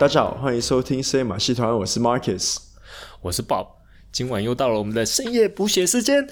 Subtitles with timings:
[0.00, 2.56] 大家好，欢迎收听深夜马戏团，我是 Marcus，
[3.20, 3.66] 我是 Bob，
[4.10, 6.26] 今晚又到了我们的深夜补血时间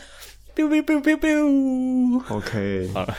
[0.57, 2.23] ，biu biu biu biu biu。
[2.35, 3.15] OK，好了，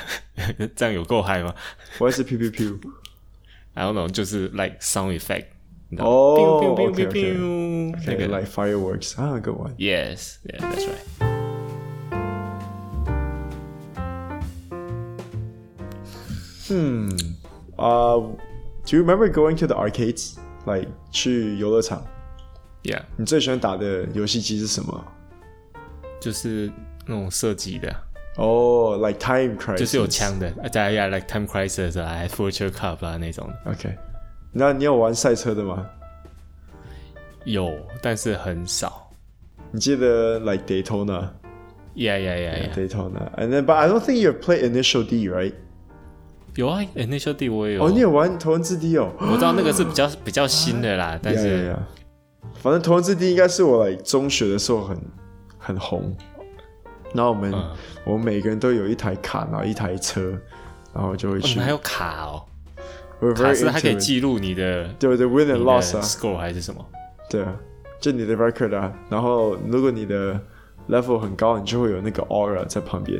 [0.75, 1.53] 这样有够嗨吗？
[1.99, 5.45] 我也是 biu biu biu，I don't know，就是 like sound effect。
[5.99, 9.75] 哦，OK OK，like fireworks，啊，good one。
[9.75, 11.05] Yes，yeah，that's right。
[16.71, 17.35] 嗯，
[17.75, 18.48] 啊。
[18.88, 20.34] Do you remember going to the arcades?
[20.66, 22.02] Like 去游乐场？
[22.82, 23.02] Yeah。
[23.16, 25.04] 你最喜欢打的游戏机是什么？
[26.20, 26.70] 就是
[27.06, 27.94] 那种射击的。
[28.36, 29.76] 哦、oh,，like Time Crisis。
[29.76, 33.48] 就是有枪的，大家 like Time Crisis 啊，Future Cup 啊那种。
[33.66, 33.96] OK。
[34.52, 35.86] 那你有玩赛车的吗？
[37.44, 37.70] 有，
[38.02, 39.10] 但是很少。
[39.70, 42.74] 你记得 like Daytona？Yeah, yeah, yeah, yeah.
[42.74, 43.30] Daytona.
[43.36, 45.54] And then, but I don't think you played Initial D, right?
[46.55, 47.85] 有啊，Initial D 我也有。
[47.85, 49.11] 哦，你有玩头文字 D 哦？
[49.19, 51.79] 我知道那个是比较比较新的啦，但是，yeah, yeah, yeah.
[52.61, 54.97] 反正头文字 D 应该是我来中学的时候很
[55.57, 56.15] 很红。
[57.11, 57.71] 然后我们、嗯、
[58.05, 60.31] 我们每个人都有一台卡，然后一台车，
[60.93, 61.59] 然后就会去。
[61.59, 62.43] 哦、还有卡哦，
[63.33, 66.85] 卡是还可以记录你的对对 win and loss 啊，score 还是什么？
[67.27, 67.55] 对啊，
[67.99, 68.93] 就你的 record 啊。
[69.09, 70.39] 然后如果你的
[70.87, 73.19] level 很高，你就会有那个 aura 在旁边。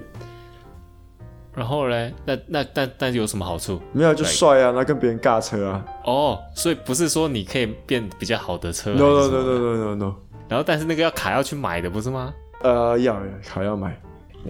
[1.54, 2.14] 然后嘞？
[2.26, 3.82] 那那但但有什么好处？
[3.92, 4.72] 没有，就帅啊！
[4.74, 5.86] 那跟别人尬车啊。
[6.06, 8.94] 哦，所以不是说你可以变比较好的车。
[8.94, 10.16] No no no no no no no。
[10.48, 12.34] 然后，但是那个要卡要去买的，不是吗？
[12.62, 14.00] 呃，要卡要买。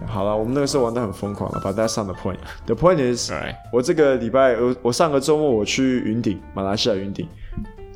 [0.05, 1.59] 好了，我们那个时候玩的很疯狂了。
[1.61, 2.38] But that's not the point.
[2.67, 3.31] The point is，
[3.73, 7.27] 我这个礼拜，我我上个周末我去云顶，马来西亚云顶。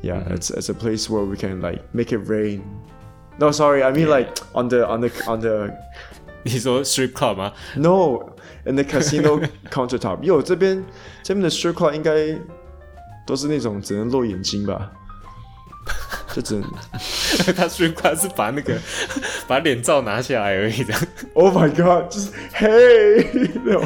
[0.02, 2.62] Yeah, it's it's a place where we can like make it rain.
[3.38, 5.70] No, sorry, I mean like on the on the on the.
[6.44, 8.20] 你说 strip club 吗？No。
[8.66, 10.82] In the casino countertop，哟，这边
[11.22, 12.34] 这边的 strip club 应该
[13.26, 14.90] 都是那种只能露眼睛吧？
[16.34, 16.64] 就只能
[17.54, 18.74] 他 strip club 是把那个
[19.46, 20.94] 把脸罩拿下来而已的。
[21.34, 22.10] Oh my god！
[22.10, 23.84] 就是嘿，那种。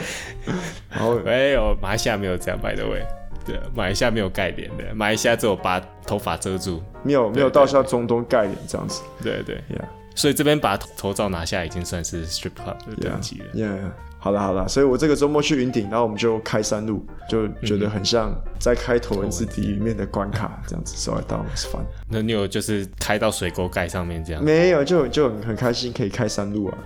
[0.91, 3.05] 然后没有，马来西亚没有这样，by the way。
[3.45, 9.03] 对，马来西亚没有盖脸的，马来西亚只有把头发遮住，没有没有到像中东盖脸这样子。
[9.23, 9.85] 对对，Yeah。
[10.19, 13.47] 所以这边把头罩拿下已经算是 strip club 的等级了。
[13.55, 13.91] Yeah。
[14.21, 20.97] 好了好了，所以我这个周末去云顶，然后我们就开山路，就觉得很像在开头文字 D 里面的关卡这样子。
[20.99, 21.83] So I thought it was fun。
[22.09, 24.43] 那你有就是开到水沟盖上面这样？
[24.43, 26.79] 没有，就就很很开心可以开山路啊。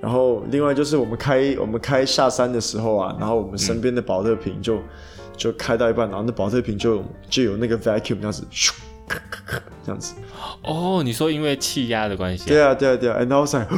[0.00, 4.84] 然后另外就是我们开我们开下山的时候啊，然后我们身边的保特瓶就、嗯、
[5.36, 8.72] 就开到一半，然后那保特瓶就就有那个 vacuum 这样子，咻，
[9.84, 10.14] 这样子。
[10.62, 12.48] 哦，你说因为气压的关系？
[12.48, 13.18] 对啊对啊对啊。
[13.18, 13.68] And I was like,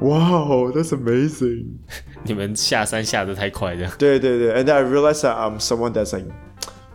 [0.00, 1.66] wow, that's amazing.
[2.24, 3.90] 你们下山下的太快了。
[3.98, 6.28] 对对对，and I realized that I'm someone that's like，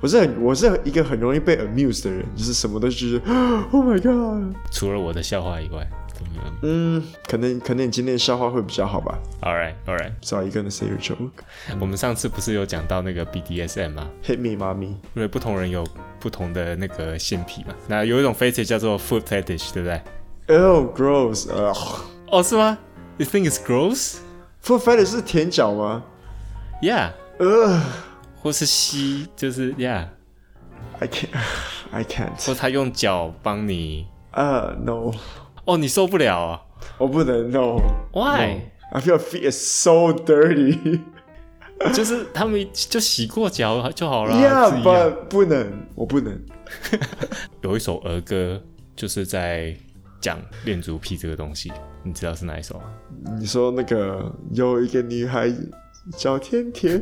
[0.02, 3.22] 我是很我是一个很容易被 amused 的人，就是什么都是
[3.72, 4.56] ，Oh my god！
[4.72, 5.88] 除了我的笑话以外，
[6.62, 9.18] 嗯，可能可能你今天的笑话会比较好吧。
[9.42, 10.12] All right, all right.
[10.22, 11.32] So are you gonna say your joke？
[11.80, 14.96] 我们上次不是有讲到那个 BDSM 吗？Hit me, mommy。
[15.14, 15.86] 因为不同人有
[16.20, 17.74] 不同的那个性癖嘛。
[17.88, 20.02] 那有一种 fetish 叫做 foot fetish，对不对
[20.58, 21.50] ？Oh, gross！
[21.52, 21.74] 哦、
[22.28, 22.78] oh, 是吗
[23.18, 26.04] ？You think it's gross？Foot fetish 是舔脚吗
[26.82, 27.82] ？Yeah，呃，
[28.42, 32.46] 或是吸，就是 Yeah，I can't，I can't。
[32.46, 35.12] 或他用脚帮你，呃、uh,，No。
[35.66, 36.62] 哦，你受不了啊？
[36.98, 37.78] 我不能，No。
[38.12, 41.00] Why？I feel feet is so dirty。
[41.94, 44.36] 就是他们就洗过脚就好了。
[44.36, 46.40] Yeah，but 不能，我不能。
[47.62, 48.62] 有一首儿歌，
[48.96, 49.76] 就是在
[50.22, 51.72] 讲恋足癖这个东西。
[52.04, 52.86] 你知道是哪一首吗？
[53.40, 55.52] 你说那个有一个女孩
[56.18, 57.02] 叫甜甜，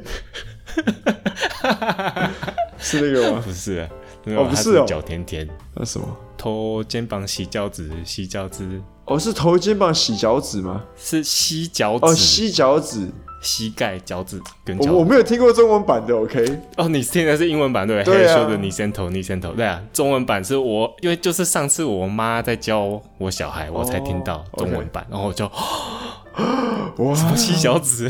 [2.77, 3.41] 是那个吗？
[3.43, 3.87] 不是，
[4.25, 5.47] 哦不是哦，脚甜甜。
[5.75, 6.07] 那什么？
[6.37, 8.81] 头肩膀洗脚趾，洗脚趾。
[9.05, 10.83] 哦，是头肩膀洗脚趾吗？
[10.95, 12.05] 是洗脚趾。
[12.05, 13.09] 哦，洗脚趾。
[13.43, 14.91] 膝盖、脚趾跟脚趾。
[14.91, 16.45] 我我没有听过中文版的，OK？
[16.77, 18.03] 哦，你听的是英文版对？
[18.03, 18.37] 对啊。
[18.37, 19.51] 说的你先投，你先投。
[19.53, 25.13] 对啊，中文版是我，因为就是上次我妈在教我小孩，我才听到中文版，oh.
[25.13, 25.45] 然后我就
[26.35, 28.09] 哇，什么洗脚趾？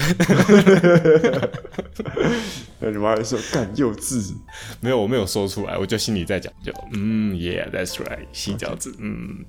[2.80, 4.34] 那你妈还说干幼稚？
[4.80, 8.94] 没有，我没有说出来，我就心里在讲，就嗯，Yeah，that's right，洗脚趾。
[9.00, 9.46] 嗯，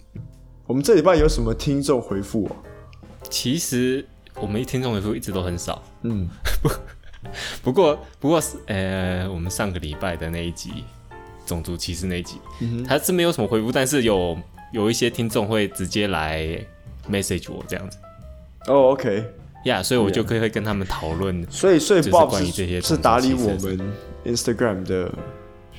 [0.66, 2.56] 我们这礼拜有什么听众回复哦？
[3.28, 4.06] 其实。
[4.36, 6.26] 我们听众回复一直都很少，嗯，
[6.62, 6.70] 不
[7.62, 10.84] 不过不过是呃，我们上个礼拜的那一集
[11.44, 14.38] 种族歧视那一集，嗯，他是没有什么回复，但是有
[14.72, 16.58] 有一些听众会直接来
[17.10, 17.98] message 我这样子。
[18.66, 19.24] 哦，OK，
[19.64, 23.92] 呀，yeah，所以我就可以会跟他们讨论，所以所以 Bob 关于这些是打理我们
[24.24, 25.12] Instagram 的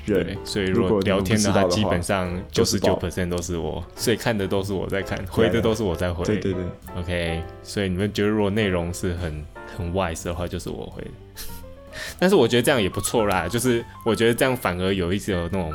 [0.05, 6.25] 人，所以如果聊天的话，基本上九十九 percent 都是我，所以看的都是我在看，回的都是我在回。
[6.25, 6.63] 对对对
[6.97, 9.45] ，OK，所以你们觉得如果内容是很
[9.77, 11.03] 很 wise 的话，就是我回。
[12.19, 15.71] 但是我觉得这样也不错啦，就是我觉得这样反而有一些有那种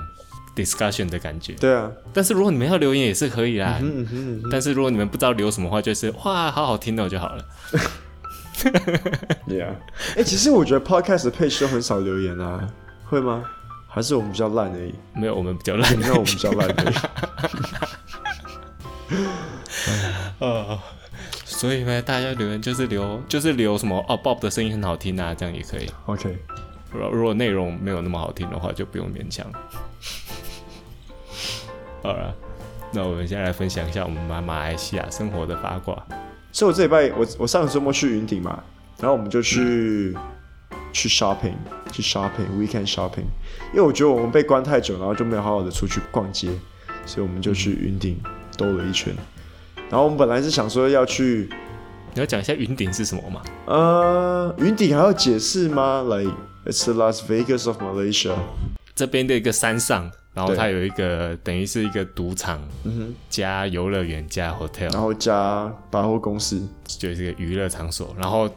[0.64, 1.52] discussion 的感觉。
[1.55, 3.78] 对啊，但是如果你们要留言也是可以啦。
[3.81, 7.44] 嗯哼嗯哼，但是如果你们不知道留什么话，就是哇，好好听哦就好了。
[9.46, 9.69] Yeah，
[10.16, 12.69] 哎、欸，其实我觉得 podcast 的 page 都很少留言啊，
[13.05, 13.44] 会吗？
[13.87, 14.93] 还是我们比较烂而已？
[15.14, 15.96] 没有，我们比较烂。
[15.96, 16.94] 你看我们比较烂而已。
[20.40, 20.78] 呃，
[21.46, 25.88] 所以呢，大家留言就是留，就是留什么哦，Bob 的声音很好听啊，这样也可以。
[26.06, 26.37] OK，
[26.93, 29.46] 如果内容没有那么好听的话，就不用勉强。
[32.02, 32.34] 好了，
[32.92, 35.96] 那我们现在来分享一下我们马马来西亚生活的八卦。
[36.52, 38.62] 所以我这礼拜，我我上个周末去云顶嘛，
[38.98, 41.54] 然后我们就去、嗯、去 shopping，
[41.92, 43.26] 去 shopping，weekend shopping。
[43.72, 46.48] 因为我觉得我们被关太久，然后就没有好好的出去逛街，
[47.04, 48.18] 所以我们就去云顶
[48.56, 49.14] 兜了一圈。
[49.90, 51.50] 然后我们本来是想说要去，
[52.14, 53.42] 你要讲一下云顶是什么吗？
[53.66, 56.32] 呃，云顶还要解释吗？Like
[56.64, 58.32] it's the Las Vegas of Malaysia，
[58.94, 60.10] 这边的一个山上。
[60.38, 68.14] 然后它有一个等于是一个赌场，嗯哼，加游乐园加 hotel，然后加百货公司，就是一个娱乐场所。
[68.17, 68.49] 然后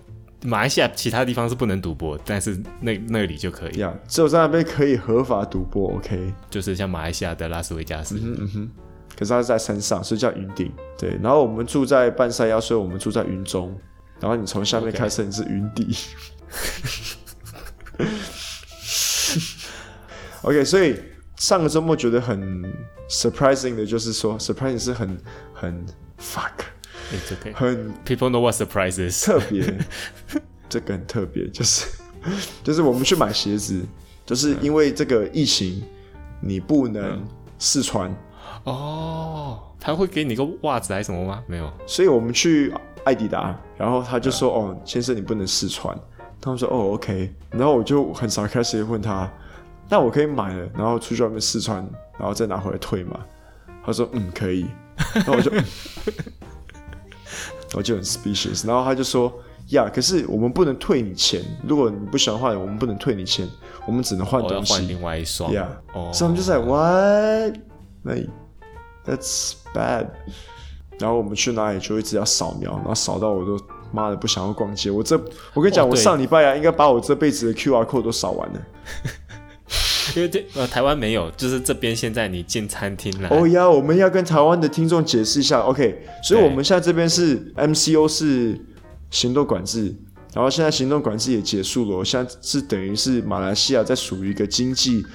[0.44, 3.80] 马来西亚其他地方是不能赌博，但是那那里就可以。
[3.80, 6.32] 呀，只有在那边可以合法赌博，OK？
[6.52, 8.70] 就是像马来西亚的拉斯维加斯，嗯哼，嗯哼。
[9.18, 10.72] 可是它是在山上，所以叫云顶。
[11.00, 13.76] 对，然后我们住在半山腰，所以我们住在云中。
[14.20, 15.98] 然后你从下面开始，你是云底。
[20.44, 20.96] OK，所以。
[21.42, 22.72] 上个周末觉得很
[23.10, 25.18] surprising 的，就是说 surprising 是很
[25.56, 25.84] 很
[26.20, 27.52] fuck，It's okay.
[27.56, 29.26] 很 people know what surprise is.
[29.26, 29.66] 特别，
[30.70, 31.88] 这个很特别，就是
[32.64, 33.84] 就是我们去买鞋子，
[34.24, 35.84] 就是因为这个疫情，
[36.42, 37.28] 你不能
[37.58, 38.16] 试穿。
[38.66, 41.44] 哦，他会给你个袜子还是什么吗？
[41.48, 42.72] 没有，所以我们去
[43.04, 46.00] 艾迪达，然后他就说哦，先生你不能试穿，
[46.40, 49.28] 他们说哦 OK，然后我就很 sarcastic 问他。
[49.92, 51.86] 那我可以买了，然后出去外面试穿，
[52.18, 53.20] 然后再拿回来退嘛？
[53.86, 54.66] 他说嗯可以，
[55.14, 55.52] 然后我就，
[57.76, 59.34] 我就很 suspicious，然后他就说
[59.72, 63.46] 呀，可是我们不能退你钱，如果你不喜欢换，我们不能退你钱，
[63.86, 64.72] 我们只能换东西。
[64.72, 65.52] 换另外一双。
[65.52, 66.10] Yeah，哦。
[66.14, 67.54] 所以我们就在 what？
[68.02, 68.14] 那
[69.06, 70.08] that's bad。
[71.00, 73.60] 然后我们去哪里就一直要扫描，然后扫到我都
[73.92, 74.90] 妈的不想要逛街。
[74.90, 75.18] 我这
[75.54, 78.62] 我跟你讲，我上礼拜啊，应该把我这辈子的 QR code 都扫完了。
[80.16, 83.30] 因为这呃台湾没有，就是这边现在你进餐厅了。
[83.30, 86.04] 哦呀，我们要跟台湾的听众解释一下，OK？
[86.24, 88.60] 所以我们现在这边是 MCO 是
[89.10, 89.96] 行动管制，
[90.34, 95.06] 然后现在行动管制也结束了，现在是等于是马来西亚在属于一个经济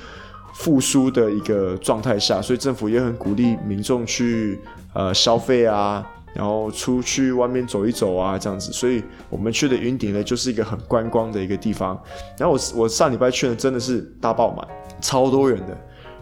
[0.55, 4.59] 复苏的一个状态下，所以政府也很鼓励民众去
[4.95, 6.07] 呃消费啊。
[6.35, 11.99] 然后出去外面走一走啊，这样子，所以我们去的云顶呢，就是一个很观光的一个地方。
[12.39, 14.67] 然后我我上礼拜去呢，真的是大爆满，
[15.01, 15.77] 超多人的。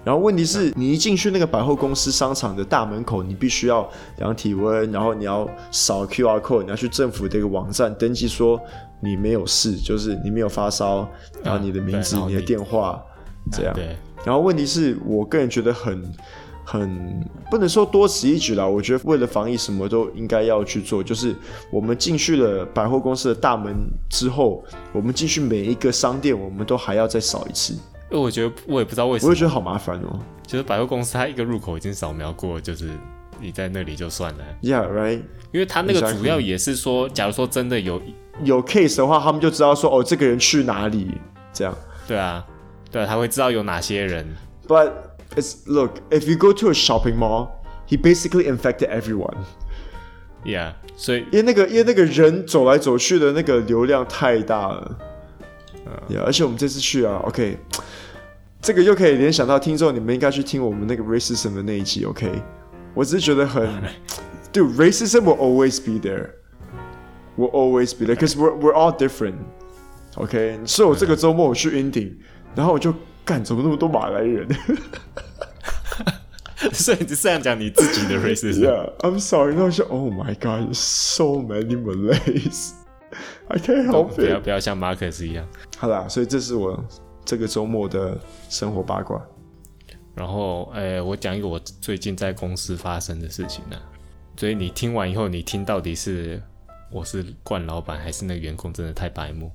[0.04, 8.60] 然后问题是你一进去那个百货公司商场的大门口，你必须要量体温，然后你要扫 QR code，你要去政府的一个网站登记说
[9.00, 11.08] 你没有事，就是你没有发烧，
[11.43, 13.02] 然后你的名字、你的电话
[13.50, 13.74] 这样。
[14.24, 16.00] 然后问题是我个人觉得很。
[16.64, 21.02] 很不能说多此一举啦，我觉得为了防疫，什么都应该要去做。
[21.02, 21.34] 就是
[21.70, 23.74] 我们进去了百货公司的大门
[24.10, 27.74] 之后，我们进去每一个商店，我们都还要再扫一次。
[28.10, 30.18] 因为我觉得我也不知道为什么，我也觉得好麻烦哦。
[30.46, 32.90] 就是百货公司它一个入口已经扫描过，就是
[33.40, 34.44] 你在那里就算了。
[34.62, 35.22] Yeah, right.
[35.52, 38.00] 因为他那个主要也是说，假如说真的有
[38.42, 41.08] 有 case 的话，他们就知道说哦，这个人去哪里
[41.52, 41.74] 这样。
[42.06, 42.44] 对啊，
[42.90, 44.26] 对啊，他会知道有哪些人。
[44.68, 44.90] But
[45.35, 49.37] It's, look, if you go to a shopping mall, he basically infected everyone.
[50.44, 54.97] Yeah，所以因为那个因为那个人走来走去的那个流量太大了。
[55.85, 57.57] Uh, yeah, 而且我们这次去啊，OK，
[58.61, 62.28] 这个又可以联想到听众，你们应该去听我们那个 racism 的那一集，OK？
[62.95, 63.68] 我只是觉得很，
[64.51, 66.31] Dude, racism will always be there.
[67.37, 69.35] Will always be there, because we're we're all different.
[70.16, 70.59] OK？
[70.66, 72.18] 所以我这个周末我去云顶，
[72.56, 72.94] 然后我就。
[73.24, 74.46] 干，怎么那么多马来人？
[76.72, 78.66] 所以你这样讲你自己的 racism。
[78.66, 79.54] Yeah，I'm sorry。
[79.54, 82.72] 那我说，Oh my God，so many Malays。
[83.48, 84.16] I can't help it。
[84.16, 85.46] 不要不要像马克思一样。
[85.76, 86.82] 好啦，所以这是我
[87.24, 89.22] 这个周末的生活八卦。
[90.14, 93.82] 然后，哎、欸，我讲一个我最近在公司发生的事情呢、啊。
[94.36, 96.43] 所以你听完以后，你听到底是
[96.90, 99.50] 我是惯老板，还是那个员工真的太白目？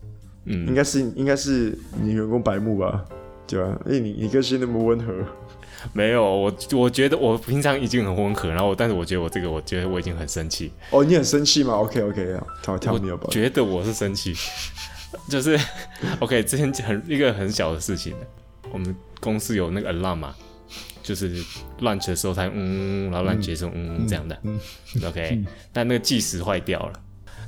[0.46, 3.04] 嗯，应该是应该是你员工白目吧。
[3.50, 5.14] 对啊，哎、欸，你你个性那么温和。
[5.94, 10.72] 没有，我我觉得我平常已经很温和，然后但是我觉得我这个，我觉得我已经很生气。
[10.92, 13.24] 哦，你很生气吗？OK OK，他他没有吧？
[13.28, 14.34] 我觉得我是生气，
[15.30, 15.58] 就是
[16.20, 16.44] OK。
[16.44, 18.14] 之前很一个很小的事情，
[18.74, 20.36] 我们公司有那个 alarm 嘛，
[21.02, 21.42] 就是
[21.80, 24.38] lunch 的时候才嗯，然后 lunch 的时候嗯这样的。
[24.44, 24.60] 嗯
[24.96, 27.00] 嗯、OK，、嗯、但那个计时坏掉了，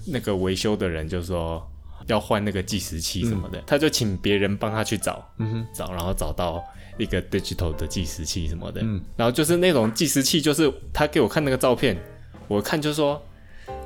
[0.07, 1.69] 那个维修的人就说
[2.11, 5.27] 要换那个计时器什么的，嗯、他就请别人帮他去找，
[5.73, 6.63] 找然后找到。
[6.97, 11.97] 一个 digital 的计时器什么的，嗯，然后就是那种计时器，就是他给我看那个照片，
[12.47, 13.19] 我看就说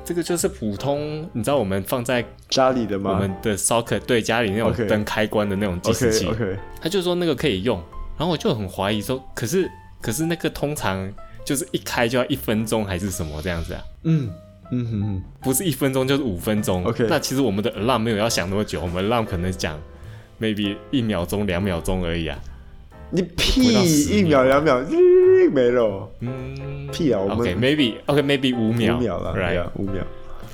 [0.04, 3.12] 这个就是普通，你知道我们放在家里的吗？
[3.12, 6.58] 我们的 socket 对家里那种灯开关的那种计时器 okay, okay.
[6.82, 7.82] 他就说那个可以用，
[8.18, 9.70] 然后我就很怀疑说，可是
[10.02, 11.10] 可是那个通常
[11.42, 13.82] 就是一开就要一分钟还是什么这样子啊？
[14.02, 14.30] 嗯
[14.72, 19.80] 嗯哼哼，不是一分钟就是五分钟，OK，那其实我们的 alarm 没有要想那么久，我们 alarm 可能讲
[20.40, 22.38] maybe 一秒钟两秒钟而已啊。
[23.10, 24.84] 你屁一秒两秒，
[25.52, 26.10] 没了。
[26.18, 27.20] 嗯，屁啊！
[27.20, 30.04] 我们 OK，maybe OK，maybe 五秒，五秒了，right，五秒。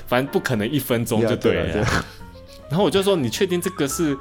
[0.07, 2.05] 反正不可能一分钟就对了。
[2.69, 4.15] 然后我就说：“你确定这个是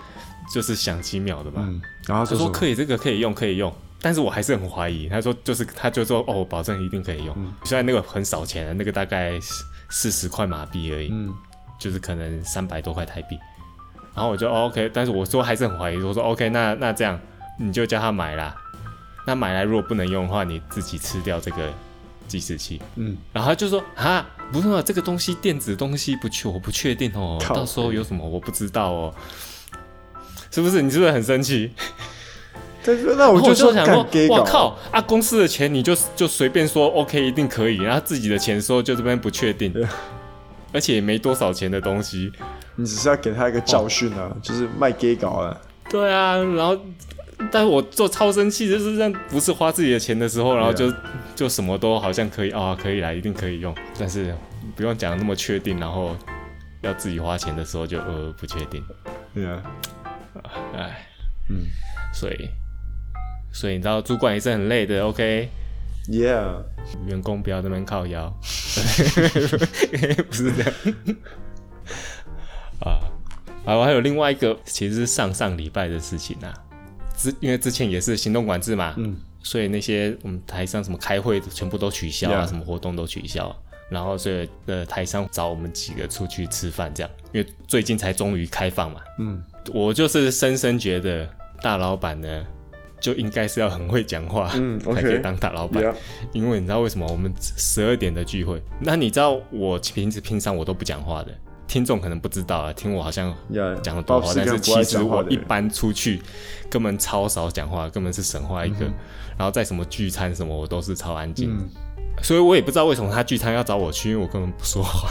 [0.53, 1.69] 就是想几秒的吗？”
[2.07, 5.09] 然后他说：“可以，这个可以用，可以用。”但是我还是很怀疑。
[5.09, 7.35] 他说：“就是，他就说哦，保证一定可以用。
[7.65, 9.37] 虽然那个很少钱，那个大概
[9.91, 11.31] 四十块马币而已，嗯，
[11.77, 13.37] 就是可能三百多块台币。”
[14.15, 15.97] 然后我就 OK，但是我说还是很怀疑。
[15.97, 17.19] 我说：“OK，那那这样。”
[17.57, 18.55] 你就叫他买啦，
[19.27, 21.71] 那买来如果不能用的话，你自己吃掉这个
[22.27, 22.81] 计时器。
[22.95, 29.13] 嗯，然后他就说啊，不是啊，这个东西电子东西不确，我不确定哦，到时候有什么我不知道哦，
[30.49, 30.81] 是不是？
[30.81, 31.71] 你是不是很生气？
[33.17, 39.73] 那我就说想说，我靠啊，公司的钱你就就随便说 OK，一定可以，然后自己的钱说就这边不确定，
[40.73, 42.31] 而且也没多少钱的东西，
[42.75, 45.57] 你只是要给他一个教训啊，就是卖给搞啊。
[45.89, 46.77] 对啊，然后。
[47.51, 50.93] 但是我做超生气，就是这样，不是花自己的钱的时候，然后就
[51.35, 53.73] 就什么都好像可以啊、哦，可以来，一定可以用。
[53.97, 54.31] 但是
[54.75, 56.15] 不用讲那么确定，然后
[56.81, 58.83] 要自己花钱的时候就呃不确定。
[59.33, 59.63] 对啊，
[60.77, 61.07] 哎，
[61.49, 61.65] 嗯，
[62.13, 62.47] 所以
[63.51, 66.63] 所以你知道主管也是很累的，OK？Yeah，
[67.05, 68.33] 员工不要在那边靠腰，
[70.27, 70.73] 不是这样。
[72.81, 72.99] 啊，
[73.65, 76.53] 啊，我还有另外一个，其实是上上礼拜的事情啊。
[77.15, 82.47] 之因为之前也是行动管制嘛，嗯，所以那些我们台上什么开会全部都取消啊，Yeah.
[82.47, 83.55] 什么活动都取消，
[83.89, 91.29] 然后所以呃台上找我们几个出去吃饭这样，因为最近才终于开放嘛，嗯，我就是深深觉得
[91.61, 92.43] 大老板呢
[93.01, 95.83] 就应该是要很会讲话，嗯， 才可以当大老板.
[96.31, 101.31] 因为你知道为什么我们十二点的聚会，那你知道我平时平常我都不讲话的。
[101.67, 103.33] 听众可能不知道啊，听我好像
[103.81, 106.21] 讲的多话，但是其实我一般出去
[106.69, 108.85] 根本超少讲话，根本是神话一个。
[108.85, 108.93] 嗯、
[109.37, 111.69] 然后在什么聚餐什么，我都是超安静，嗯、
[112.21, 115.09] 所以我也不知道为什么他聚餐要找我去，因为我根本不说话。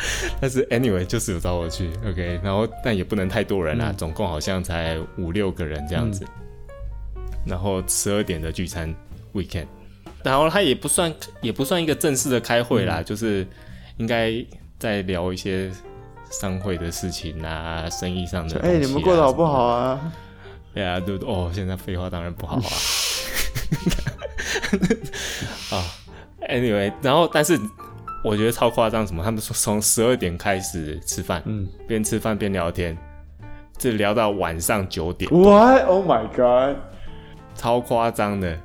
[0.40, 6.24] 但是 anyway 就是有找我去，OK，然后但也不能太多人啊，嗯、总共好像才五六个人这样子。
[7.16, 8.94] 嗯、然后十二点的聚餐
[9.34, 9.66] weekend，
[10.22, 13.46] 然后他也不算也不算一个正式的开会啦，嗯、就是
[13.96, 14.32] 应该。
[14.80, 15.72] 在聊一些
[16.30, 18.62] 商会的事情啊，生意上的、啊。
[18.62, 20.12] 哎、欸，你们过得好不好啊？
[20.72, 22.62] 对啊，对哦，现在废话当然不好啊。
[25.76, 25.82] 啊
[26.48, 27.58] ，Anyway，然后但是
[28.24, 29.22] 我觉得超夸张，什么？
[29.22, 32.96] 他们说从十二点开始吃饭，嗯，边吃饭边聊天，
[33.76, 35.30] 这聊到晚上九点。
[35.30, 36.76] What？Oh my god！
[37.54, 38.58] 超夸张的，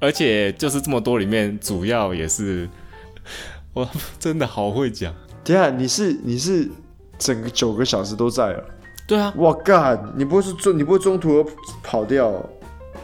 [0.00, 2.68] 而且就是这么多里面，主要也是。
[3.72, 5.12] 我真的好会讲。
[5.42, 6.70] 等下，你是你是
[7.18, 8.60] 整个九个小时都在啊？
[9.06, 9.32] 对啊。
[9.36, 11.44] 我干，你不会是中你不会中途
[11.82, 12.30] 跑掉？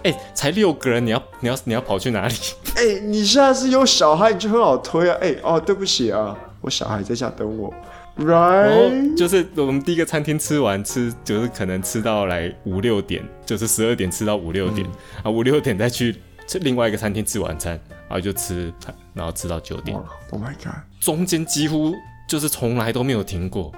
[0.02, 2.34] 哎、欸，才六个人，你要你要你要跑去哪里？
[2.76, 5.16] 哎、欸，你现在是有小孩，你就很好推啊。
[5.20, 7.72] 哎、欸，哦，对不起啊，我小孩在家等我。
[8.18, 9.16] Right？
[9.16, 14.92] 就是我们第一个餐厅吃完吃，就是可能吃到来五六点，就是十二点吃到五六点、嗯、
[15.24, 16.16] 啊，五六点再去
[16.46, 17.80] 吃另外一个餐厅吃晚餐。
[18.10, 18.74] 然后就吃，
[19.14, 19.96] 然后吃到九点。
[20.30, 20.74] Oh my god！
[20.98, 21.94] 中间几乎
[22.28, 23.72] 就是从来都没有停过。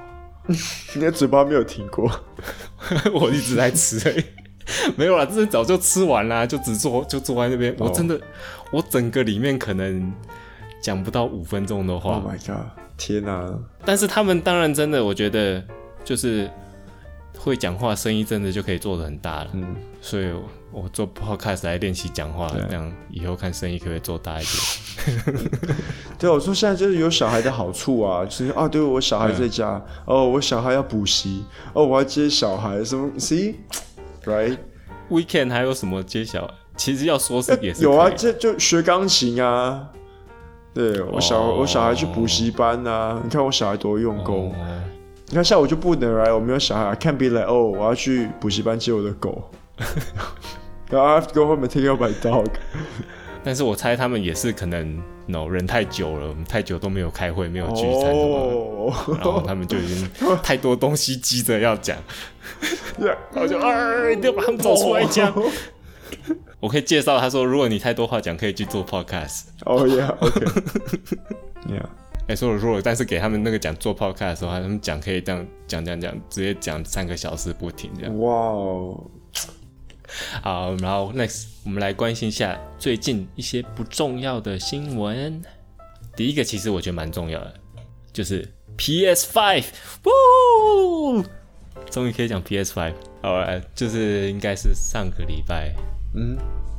[0.97, 2.11] 你的嘴巴没有停过，
[3.13, 4.25] 我一直在吃。
[4.97, 7.75] 没有啦，这早就吃完啦，就只坐就坐在那边。
[7.79, 7.89] Oh.
[7.89, 8.21] 我真的，
[8.71, 10.13] 我整个里面可能
[10.83, 12.15] 讲不到五分钟的话。
[12.15, 12.67] Oh my god！
[12.97, 13.59] 天哪！
[13.85, 15.63] 但是他们当然真的，我觉得
[16.05, 16.51] 就是
[17.39, 19.51] 会讲话，生意真的就可以做得很大了。
[19.53, 20.31] 嗯，所以。
[20.75, 25.37] 我做 podcast 来练习讲话，这样以后看生意可不可以做大一点。
[26.19, 33.57] 对，我说现在就是有小孩的好处啊，就是啊，对我小孩在家，哦，我小孩要补习，哦，我要接小孩，什么？See，
[34.25, 36.49] ，right？Weekend 还有什么揭晓？
[36.77, 39.89] 其实要说是也是有啊，这就学钢琴啊。
[40.75, 41.61] 对我小、oh.
[41.61, 44.47] 我小孩去补习班啊，你看我小孩多用功。
[44.47, 44.55] Oh.
[45.29, 49.51] 你看下午就不能来，我没有小孩 can't be like 哦，我要去补习班接我的狗。
[50.89, 52.49] 然后 I have to go home and take care of my dog。
[53.45, 59.17] 但是我猜他们也是可能，no 人太久了，我们太久都没有开会，没有聚餐什么，oh.
[59.17, 60.09] 然后他们就已经
[60.43, 61.99] 太多东西急着要讲，
[62.99, 65.33] 然后就啊，一定要把他们找出来讲。
[65.33, 65.51] Oh.
[66.61, 69.47] 我可以介绍他说，如果你太多话讲，可以去做 podcast。
[69.65, 71.83] 哦，yeah，OK，yeah。
[72.29, 78.19] 哎，说了说了，但是给他们那个讲做 podcast 的时候，他们讲可以这样讲讲讲，直接讲三个小时不停这样。
[78.21, 79.05] 哇哦。
[80.43, 85.43] 好，然后 next 我们来关心一下最近一些不重要的新闻。
[86.17, 87.55] 第一个其实我觉得蛮重要的，
[88.13, 89.65] 就是 PS5，
[90.05, 91.25] 呜，
[91.91, 92.93] 终于可以讲 PS5。
[93.23, 95.73] 好了，就是应该是上个礼拜，
[96.15, 96.37] 嗯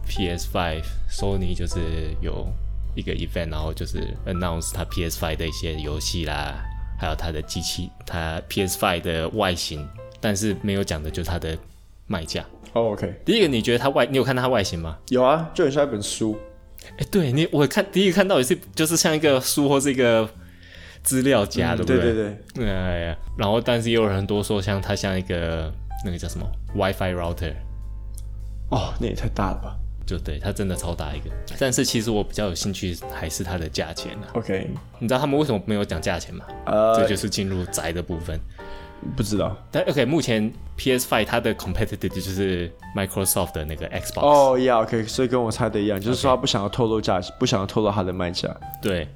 [0.08, 1.80] ，PS5 Sony 就是
[2.22, 2.48] 有
[2.96, 6.63] 一个 event，然后就是 announce 它 PS Five 的一些游戏啦，
[7.00, 9.88] 还有它的机器，它 PS Five 的外形，
[10.20, 11.58] 但是没有讲的就是它的
[12.08, 12.42] 卖价。
[12.74, 13.14] 哦、oh，OK。
[13.26, 14.98] 第一个，你觉得它外，你有看到它外形吗？
[15.10, 16.38] 有啊，就很像一本书。
[16.84, 20.30] 哎、欸，对你，我看第一个看到也是，就是像一个书或是一个
[21.04, 21.98] 资料夹，对不对？
[21.98, 22.70] 对对对。
[22.70, 25.72] 哎呀，然后但是也有人多说，像它像一个。
[26.06, 26.46] 那个叫什么
[26.76, 27.54] WiFi router？
[28.70, 29.78] 哦，那也太大了吧！
[30.06, 31.30] 就对，它真的超大一个。
[31.58, 34.28] 但是其实我比较有兴趣还是它的价钱啊。
[34.34, 34.70] OK，
[35.00, 36.44] 你知道他们为什么没有讲价钱吗？
[36.66, 38.38] 呃，这就是进入宅的部分。
[39.16, 39.56] 不知道。
[39.72, 44.22] 但 OK，目前 PS Five 它的 competitive 就是 Microsoft 的那个 Xbox。
[44.22, 48.50] 哦，Yeah，OK，所以跟我猜的一样，就是说他不想要透露价钱，不想要透露它的卖价。
[48.82, 49.08] 对，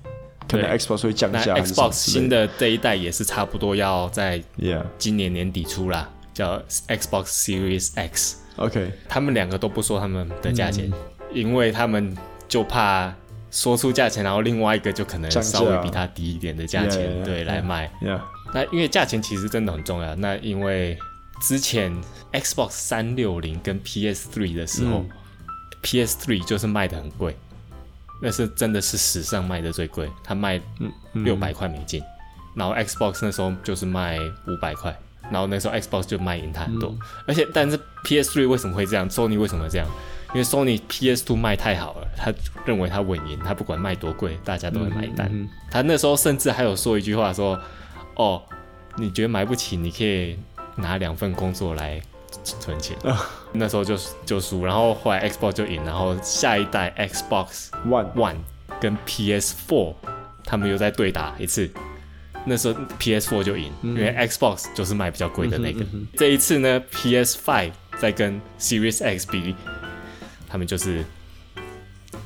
[0.48, 1.56] 可能 Xbox 会降价。
[1.56, 4.42] Xbox 新的这一代也是差不多要在
[4.98, 6.10] 今年年底出啦。
[6.34, 10.88] 叫 Xbox Series X，OK，他们两个都不说他们的价钱，
[11.34, 12.16] 因为他们
[12.48, 13.12] 就怕
[13.50, 17.92] 说出价钱，然后另外一个就可能稍微比它低一点的价钱，对，来卖。
[18.54, 20.16] 那因为价钱其实真的很重要。
[20.16, 20.98] 那因为
[21.42, 21.96] 之前
[22.34, 25.06] Xbox 三六零跟 PS Three 的时候
[25.82, 27.36] ，PS Three 就是卖的很贵，
[28.22, 30.62] 那是真的是史上卖的最贵，它卖
[31.14, 32.02] 六百块美金，
[32.56, 34.98] 然后 Xbox 那时候就是卖五百块。
[35.30, 39.86] 然后那时候 Xbox 就卖赢它很多，嗯、而且但是 PS3 为什么会这样？Sony 为什么这样？
[40.34, 42.34] 因为 Sony PS2 卖太好了，他
[42.66, 45.30] 认为他稳赢，他不管卖多贵，大家都会买单。
[45.70, 47.60] 他那时候甚至还有说一句话说
[48.18, 48.44] ：“哦，
[48.98, 50.38] 你觉得买不起，你可以
[50.76, 52.02] 拿两份工作来
[52.44, 52.98] 存钱。
[53.04, 53.18] 哦”
[53.54, 58.38] 那时候就就输，然后后来 Xbox 就赢，然后下一代 Xbox One One
[58.82, 59.96] 跟 PS4
[60.44, 61.70] 他们又再对打一次。
[62.46, 65.82] 那时候 PS4 就赢，嗯、因为 Xbox 就是卖比较贵的那个。
[65.82, 69.54] 嗯嗯、这一次呢，PS5 在跟 Series X 比，
[70.48, 71.04] 他们就是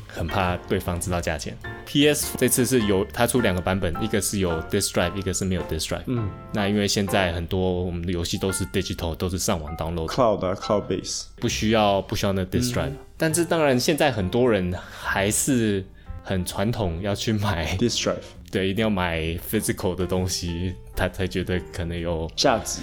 [0.07, 1.57] 很怕对方知道价钱。
[1.91, 6.03] PS 这次是有它出两个版本，一个是有 Disk Drive，一个是没有 Disk Drive。
[6.05, 10.07] 嗯，那因为现在很多我们的游戏都是 Digital，都是上网 download。
[10.07, 12.91] Cloud 啊，Cloud base，不需要不需要那 Disk Drive。
[12.91, 15.85] 嗯、但是当然，现在很多人还是
[16.23, 18.15] 很传统，要去买 Disk Drive。
[18.49, 22.79] 对，一定要买 physical 的东西，他才觉得可能有价值，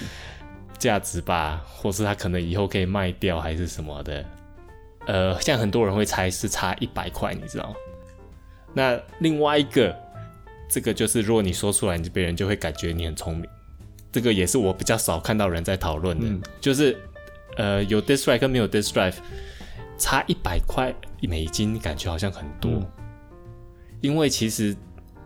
[0.77, 4.23] 价值吧，或是他可能以后可以卖掉，还是什么的。
[5.07, 7.75] 呃，像很多人会猜是差一百块，你知道吗？
[8.75, 9.97] 那另外一个，
[10.69, 13.49] 这个就是如果你说出来，你别人就会感觉你很聪明。
[14.13, 16.97] 这个也是我比较少看到人在讨论的，嗯、就是
[17.57, 19.15] 呃，有 disk drive 跟没有 disk drive，
[19.99, 22.87] 差一百块美金，感觉好像很多，嗯、
[24.01, 24.77] 因为其实。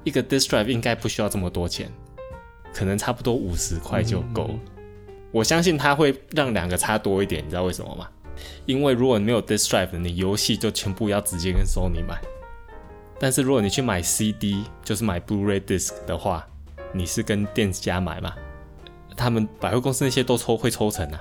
[0.04, 1.88] 一个 disk drive 应该不需要这么多钱，
[2.74, 4.50] 可能差不多五十块就够。
[5.30, 8.08] 我相信它会让两个差多一点，你知道为什么吗？
[8.66, 12.20] 因为如果你没有 disk drive，你游戏就全部要直接跟 Sony 买。
[13.22, 16.44] 但是如果你去买 CD，就是买 Blu-ray disc 的话，
[16.92, 18.34] 你是跟店家买嘛？
[19.16, 21.20] 他们百货公司那些都抽会抽成啊。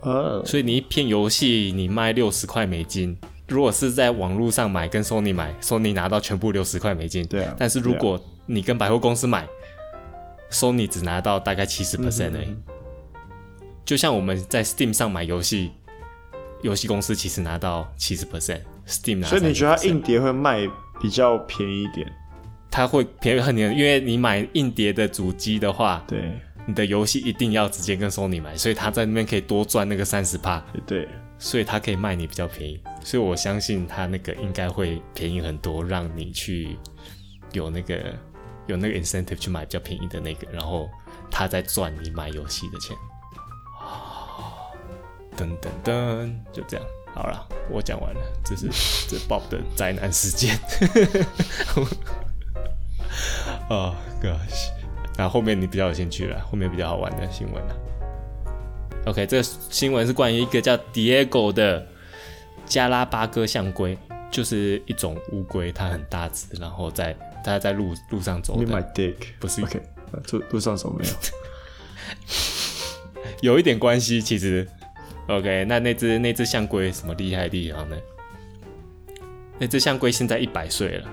[0.00, 0.42] 哦。
[0.44, 3.16] 所以你一片游戏你卖六十块美金。
[3.46, 7.24] 如果是在网络上买，跟 Sony 买，Sony 拿到全部六十块美金。
[7.28, 7.54] 对啊。
[7.56, 9.46] 但是如果你跟百货公司买
[10.50, 12.56] ，Sony 只拿到大概七十 percent 而已。
[13.84, 15.70] 就像我们在 Steam 上买游戏，
[16.62, 19.28] 游戏公司其实拿到七十 percent，Steam 拿。
[19.28, 20.68] 所以你觉得它硬碟会卖
[21.02, 22.10] 比较便宜一点？
[22.70, 26.32] 它会便宜很多，因为你买硬碟的主机的话，对，
[26.64, 30.64] 你的游戏一定要直接跟 Sony 买，所以他在那边可以多赚那个三十帕。
[30.86, 31.08] 对。
[31.38, 36.78] 所以他可以卖你比较便宜，所以我相信他那个应该会便宜很多，让你去
[37.50, 38.14] 有那个
[38.68, 40.88] 有那个 incentive 去买比较便宜的那个，然后
[41.32, 42.96] 他再赚你买游戏的钱。
[45.36, 48.68] 噔噔噔，就这样，好了，我讲完了，这是
[49.06, 50.58] 这 Bob 的灾难事件。
[53.68, 54.70] 哦、oh, gosh，
[55.16, 57.76] 那后面你比较有兴趣了，后面比较好玩的新闻了。
[59.06, 61.86] OK，这个新闻是关于一个叫 Diego 的
[62.64, 63.98] 加拉巴哥象龟，
[64.30, 68.66] 就是一种乌龟，它很大只，然后在它在路路上走的。
[68.66, 69.82] My dick，不是 OK，
[70.32, 71.12] 路路上走没有？
[73.52, 74.66] 有一点关系，其实。
[75.28, 77.96] OK，那那只那只象龟什么厉害的地方呢？
[79.58, 81.08] 那只象龟现在一百岁了。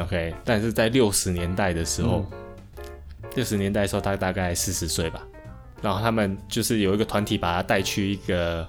[0.00, 2.26] OK，但是在六十年代的时候，
[3.34, 5.26] 六十、嗯、年代的时候，它大概四十岁吧。
[5.80, 8.68] 然后他们就是有一个团体把它带去一个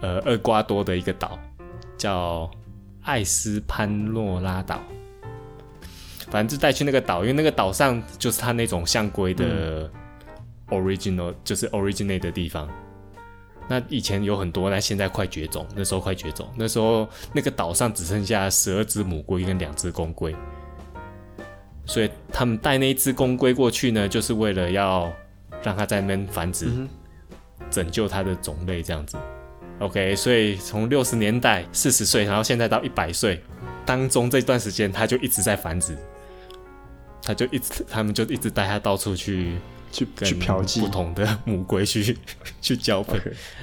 [0.00, 1.38] 呃厄瓜多的一个岛，
[1.96, 2.50] 叫
[3.02, 4.82] 艾斯潘诺拉岛。
[6.30, 9.90] 反正就带去那个岛，因为那个岛上就是它那种象龟的
[10.68, 12.68] original，、嗯、就是 originate 的地方。
[13.68, 15.66] 那以前有很多，那现在快绝种。
[15.76, 20.34] 那时候快绝种，那时候那个岛上只剩下十二只母龟跟两只公龟，
[21.84, 25.12] 所以他们带那一只公龟过去呢，就是为了要
[25.62, 26.88] 让它在那边繁殖，嗯、
[27.70, 29.18] 拯救它的种类这样子。
[29.80, 33.42] OK，所以从六十年代四十岁，然后现在到一百岁
[33.84, 35.94] 当中这段时间，它就一直在繁殖，
[37.22, 39.56] 它就一直，他们就一直带它到处去。
[39.90, 42.16] 去去嫖妓，不同的母龟去
[42.60, 43.18] 去交配.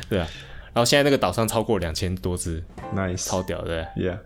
[0.10, 0.28] 对啊。
[0.74, 4.18] 然后现在那个岛上超过两千多只，nice，超屌的，yeah。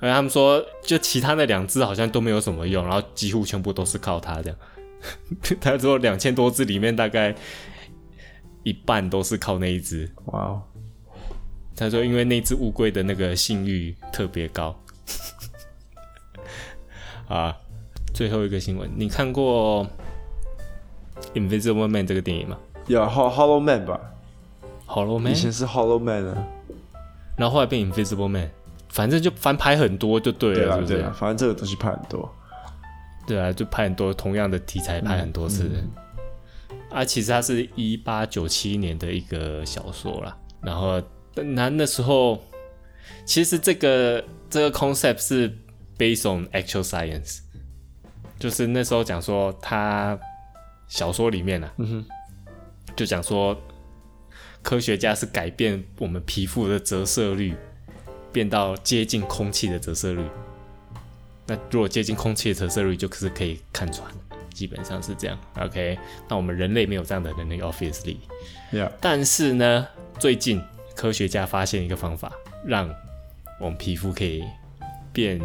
[0.00, 4.58] 而他们说，就其他那两只好像都没有什么用，然后几乎全部都是靠它这样。
[5.60, 7.34] 他说两千多只里面大概
[8.62, 10.62] 一半都是靠那一只，哇哦。
[11.76, 14.74] 他说因为那只乌龟的那个性欲特别高。
[17.28, 17.54] 啊，
[18.14, 19.86] 最后一个新闻，你看过
[21.34, 22.56] ？Invisible Man 这个电影吗？
[22.86, 24.00] 有 Hollow Man 吧
[24.86, 26.46] ？Hollow Man 以前是 Hollow Man 啊，
[27.36, 28.50] 然后后来变 Invisible Man，
[28.88, 30.94] 反正就翻拍很多就对了，对啊，是不是？
[30.94, 32.34] 对啊，反正这个东西拍很多，
[33.28, 35.70] 对啊，就拍很多同样的题材，拍很多次。
[35.72, 35.90] 嗯
[36.70, 41.00] 嗯、啊，其实它是一八九七年的一个小说啦，然后
[41.34, 42.42] 那那时候
[43.24, 45.48] 其实这个这个 concept 是
[45.96, 47.40] based on actual science，
[48.38, 50.18] 就是那时候讲说他。
[50.90, 52.06] 小说里面呢、啊，嗯、哼
[52.96, 53.56] 就讲说
[54.60, 57.54] 科学家是改变我们皮肤的折射率，
[58.32, 60.22] 变到接近空气的折射率。
[61.46, 64.06] 那如果接近空气的折射率，就是可以看穿，
[64.52, 65.38] 基本上是这样。
[65.58, 65.96] OK，
[66.28, 68.16] 那我们人类没有这样的能力，obviously。
[68.72, 68.90] Yeah.
[69.00, 69.86] 但是呢，
[70.18, 70.60] 最近
[70.94, 72.32] 科学家发现一个方法，
[72.66, 72.92] 让
[73.60, 74.44] 我们皮肤可以
[75.12, 75.40] 变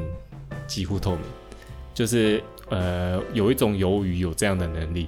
[0.67, 1.21] 几乎透明，
[1.93, 5.07] 就是呃，有一种鱿鱼有这样的能力。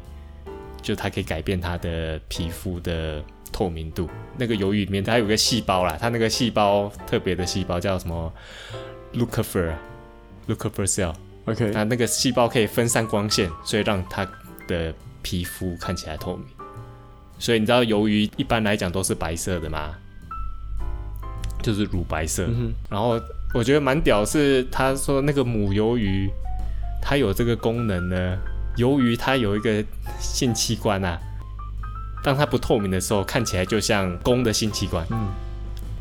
[0.87, 3.21] 就它可以改变它的皮肤的
[3.51, 4.09] 透明度。
[4.37, 8.33] 那个鱿鱼里面它有个细胞啦，它那个细胞特别的细胞叫什么
[9.13, 11.13] ？Leucifer，Leucifer cell。
[11.43, 14.25] OK，那那个细胞可以分散光线，所以让它
[14.65, 16.45] 的皮肤看起来透明。
[17.37, 19.93] 所以你知道鱿鱼一般来讲都是白色的吗？
[21.61, 22.45] 就是乳白色。
[22.47, 23.19] 嗯、然后
[23.53, 26.29] 我觉得蛮屌是，他说那个母鱿鱼
[27.01, 28.39] 它有这个功能呢。
[28.77, 29.83] 由于它有一个
[30.19, 31.19] 性器官啊，
[32.23, 35.05] 当它不透明的时候，看起来就像公的性器官。
[35.09, 35.27] 嗯，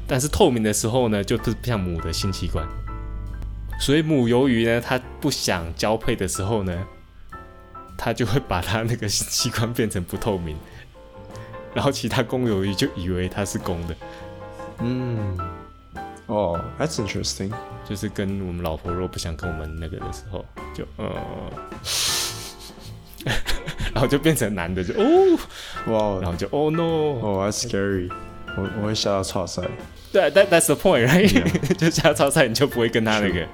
[0.06, 2.66] 但是透明的时候呢，就不像母的性器官。
[3.80, 6.86] 所以母鱿鱼呢，它不想交配的时候呢，
[7.96, 10.56] 它就会把它那个性器官变成不透明，
[11.74, 13.96] 然后其他公鱿鱼就以为它是公的。
[14.80, 15.38] 嗯，
[16.26, 17.52] 哦，That's interesting。
[17.88, 21.06] 就是跟我们老婆若不想跟我们那个的时候，就呃。
[23.92, 25.38] 然后就变成男的，就哦，
[25.86, 28.10] 哇.然后就哦 no，哦，that's scary，
[28.56, 29.62] 我我会吓到超赛。
[30.12, 31.74] 对，that that's the point，right？Yeah.
[31.76, 33.46] 就吓到超赛，你就不会跟他那个。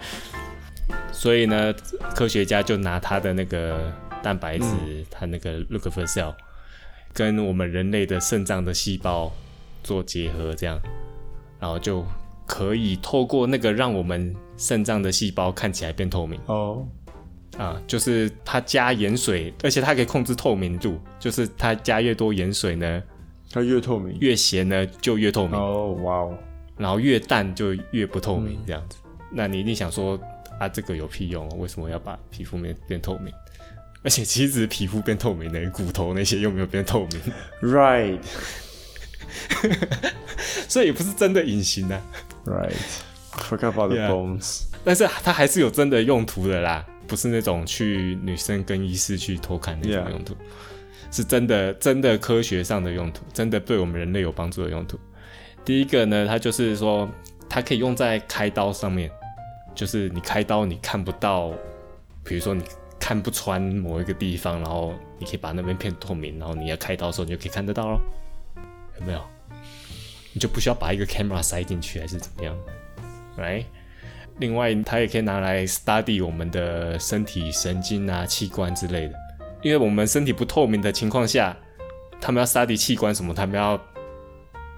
[1.12, 1.72] 所以呢，
[2.14, 6.35] 科学家就拿他的那个蛋白质，嗯、他那个 look for cell，
[7.12, 9.32] 跟我们人类的肾脏的细胞
[9.82, 10.80] 做结合，这样，
[11.61, 12.04] 然后就
[12.46, 16.40] 可以透过那个让我们肾脏的细胞看起来变透明。
[16.46, 16.87] 哦。
[17.59, 17.61] Oh.
[17.61, 23.03] 啊，就是它加盐水，而且它可以控制透明度，就是它加越多盐水呢，
[23.51, 25.59] 它越透明；越咸呢就越透明。
[25.59, 26.38] 哦，哇哦！
[26.79, 28.97] 然后越淡就越不透明，这样子。
[29.05, 30.19] 嗯、那你一定想说
[30.59, 31.47] 啊，这个有屁用？
[31.59, 33.33] 为什么要把皮肤变变透明？
[34.03, 37.21] 而且其实皮肤变透明的骨头那些又没有变透明
[37.71, 38.19] ？Right。
[40.69, 42.03] 所以也不是真的隐形的、啊。
[42.47, 42.73] Right。
[43.33, 44.62] Forget about the bones。
[44.62, 44.65] Yeah.
[44.85, 46.85] 但是它还是有真的用途的啦。
[47.07, 50.37] 不是那种去女生更衣室去偷看那种用途，
[51.11, 54.99] 是真的真的科学上的用途，真的对我们人类有帮助的用途。
[55.65, 57.09] 第一个呢，它就是说
[57.49, 59.11] 它可以用在开刀上面，
[59.75, 61.53] 就是你开刀你看不到，
[62.25, 62.62] 比如说你
[62.99, 68.01] 看不穿某一个地方，然后你可以把那边片透明，然后你要开刀的时候你就可以看得到咯，
[68.99, 69.21] 有没有？
[70.35, 72.57] 你就不需要把一个 camera 塞进去还是怎么样
[73.37, 73.67] ，right？
[74.38, 79.14] 另外，它也可以拿来 study 我们的身体神经啊、器官之类的。
[79.62, 81.57] 因为我们身体不透明的情况下，
[82.21, 83.81] 他们要 study 器官什么，他们要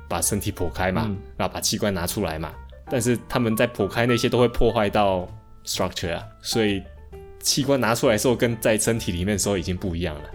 [0.08, 2.52] 把身体剖开嘛，嗯、然后把器官拿出来嘛。
[2.90, 5.28] 但是他们在剖开那些都会破坏到
[5.64, 6.82] structure 啊，所以
[7.40, 10.30] 器官拿出来的时候跟在身体里面的时候已经不一样了。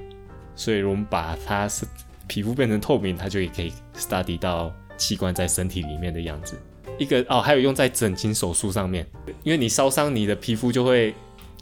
[0.55, 1.86] 所以我们把它是
[2.27, 4.73] 皮肤变成透明，它就也可以 study 到。
[4.97, 6.60] 器官在身体里面的样子，
[6.99, 9.07] 一个哦，还有用在整形手术上面，
[9.41, 11.15] 因为你烧伤，你的皮肤就会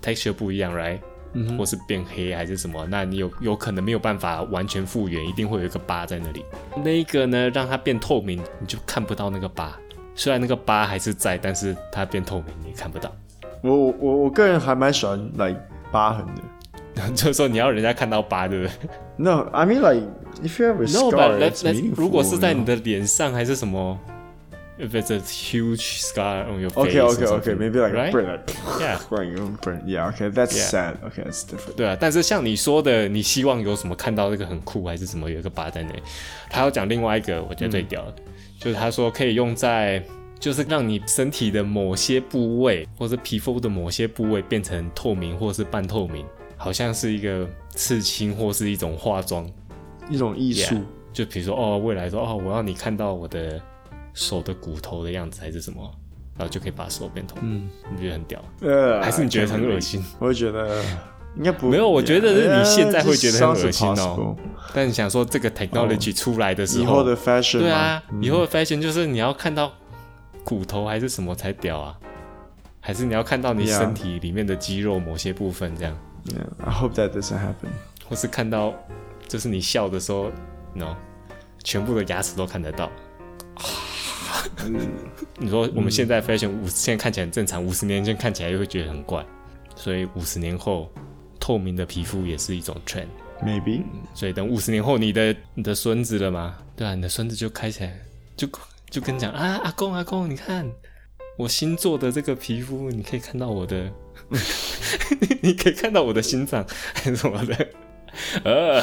[0.03, 0.99] texture 不一样，right？
[1.33, 6.43] 嗯，或是变黑还是什么，那你有有可能没有办法完全复原，一定会有一个疤在那里。
[6.83, 9.77] 那一个呢，让它变透明，你就看不到那个疤。
[10.15, 13.15] 虽然那个疤还是在，但是它变透明，你看不到。
[13.61, 15.59] 我我我个人还蛮喜欢 like
[15.91, 18.73] 疤痕的， 就是说你要人家看到疤，对不对
[19.17, 20.07] ？No，I mean like。
[20.43, 23.99] If you have a scar, no, but let's, 如果是在你的脸上还是什么
[24.79, 28.09] ，if it's a huge scar on your face, okay, okay, okay, maybe like right?
[28.09, 28.39] a burn,
[28.79, 30.69] yeah, burn, burn, yeah, okay, that's yeah.
[30.69, 31.75] sad, okay, that's different.
[31.75, 35.89] 对啊，但是像你说的，你希望有什么看到那个很酷，还是什么有一个疤在那？
[36.49, 40.03] 他要讲另外一个，我觉得最屌的，嗯、就是他说可以用在，
[40.39, 49.49] 就是让你身体的某些部位，或者皮肤的某些部位变成透明或是半透明，好像是一个刺青或是一种化妆。
[50.09, 53.61] 一种艺术，yeah, 就比如说哦，未来说哦，我要你看到我的
[54.17, 55.79] 手的骨头的样子还是什么，
[56.35, 57.37] 然后就可以把手变头。
[57.41, 58.43] 嗯，你觉得很屌？
[58.61, 60.03] 呃，还是你觉得很恶心？
[60.17, 60.83] 我会觉得
[61.35, 64.35] 应该不没有，我觉得是你现在会觉得很恶心哦。
[64.73, 69.71] 但你想说这个 technology 出来的时候，以后的 fashion，对啊，以后的 fashion 就是你要看到
[70.43, 71.97] 骨头还是什么才屌啊？
[72.81, 77.69] 还是你要看到你身体里面的肌肉某些部分这样？Yeah, I hope that doesn't happen。
[78.09, 78.73] 或是看到。
[79.27, 80.31] 就是你笑的时候
[80.73, 80.95] ，no，
[81.61, 82.89] 全部的牙齿都看得到。
[85.37, 89.25] 你说我们现在 fashion 五，现在看起来很正常，五十年前看起来又会觉得很怪，
[89.75, 90.91] 所以五十年后
[91.39, 93.83] 透明的皮肤也是一种 trend，maybe。
[94.13, 96.57] 所以等五十年后你的你的孙子了吗？
[96.75, 97.99] 对啊，你的孙子就开起来，
[98.35, 98.47] 就
[98.89, 100.69] 就跟你讲啊，阿公阿公，你看
[101.37, 103.91] 我新做的这个皮肤，你可以看到我的，
[105.41, 107.67] 你可以看到我的心脏还是什么的。
[108.43, 108.81] 呃，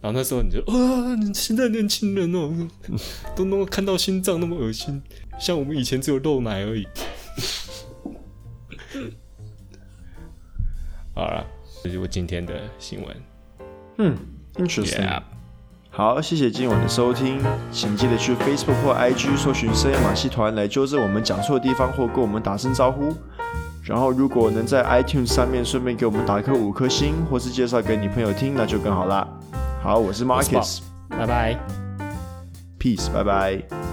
[0.00, 2.68] 然后那时候你就啊，你现在年轻人哦，
[3.34, 5.02] 都能够看到心脏那么恶心，
[5.38, 6.86] 像我们以前只有肉奶而已。
[11.14, 11.44] 好了，
[11.82, 13.16] 这就是我今天的新闻。
[13.98, 14.16] 嗯
[14.54, 15.04] ，interesting。
[15.04, 15.22] Yeah.
[15.90, 17.40] 好，谢谢今晚的收听，
[17.72, 23.12] 请记得去 Facebook 或 IG 搜寻深夜马戏团来纠正我们讲错的地方，或跟我们打声招呼。
[23.82, 29.26] 然后，如果能在 iTunes 上面顺便给我们打一颗五颗星，或是介绍给你朋友听，那就更好啦。
[29.80, 31.56] 好，我是 Marcus，拜拜
[32.78, 33.87] ，Peace，拜拜。